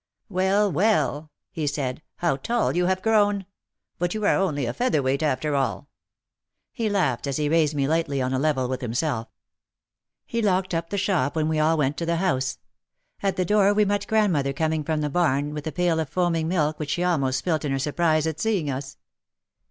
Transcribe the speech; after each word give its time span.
"Well, 0.29 0.71
well," 0.71 1.29
he 1.51 1.67
said, 1.67 2.01
"how 2.15 2.35
tall 2.37 2.75
you 2.75 2.87
have 2.87 3.03
grown. 3.03 3.45
But 3.99 4.15
you 4.15 4.25
are 4.25 4.35
only 4.35 4.65
a 4.65 4.73
feather 4.73 4.99
weight 5.03 5.21
after 5.21 5.55
all." 5.55 5.89
He 6.71 6.89
laughed 6.89 7.27
as 7.27 7.37
he 7.37 7.47
raised 7.47 7.75
me 7.75 7.87
lightly 7.87 8.19
on 8.19 8.33
a 8.33 8.39
level 8.39 8.67
with 8.67 8.81
himself. 8.81 9.27
He 10.25 10.41
locked 10.41 10.73
up 10.73 10.89
the 10.89 10.97
shop 10.97 11.35
and 11.37 11.47
we 11.47 11.59
all 11.59 11.77
went 11.77 11.97
to 11.97 12.07
the 12.07 12.15
house. 12.15 12.57
At 13.21 13.35
the 13.35 13.45
door 13.45 13.75
we 13.75 13.85
met 13.85 14.07
grandmother 14.07 14.53
coming 14.53 14.83
from 14.83 15.01
the 15.01 15.09
barn 15.11 15.53
with 15.53 15.67
a 15.67 15.71
pail 15.71 15.99
of 15.99 16.09
foaming 16.09 16.47
milk 16.47 16.79
which 16.79 16.89
she 16.89 17.03
almost 17.03 17.37
spilt 17.37 17.63
in 17.63 17.71
her 17.71 17.77
surprise 17.77 18.25
at 18.25 18.39
seeing 18.39 18.71
us. 18.71 18.97